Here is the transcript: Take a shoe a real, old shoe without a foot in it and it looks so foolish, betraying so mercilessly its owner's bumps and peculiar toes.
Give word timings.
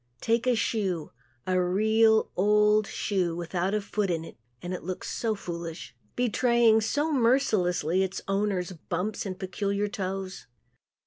Take 0.19 0.47
a 0.47 0.55
shoe 0.55 1.11
a 1.45 1.61
real, 1.61 2.31
old 2.35 2.87
shoe 2.87 3.35
without 3.35 3.75
a 3.75 3.81
foot 3.81 4.09
in 4.09 4.25
it 4.25 4.35
and 4.59 4.73
it 4.73 4.81
looks 4.81 5.11
so 5.15 5.35
foolish, 5.35 5.95
betraying 6.15 6.81
so 6.81 7.13
mercilessly 7.13 8.01
its 8.01 8.19
owner's 8.27 8.71
bumps 8.71 9.27
and 9.27 9.37
peculiar 9.37 9.87
toes. 9.87 10.47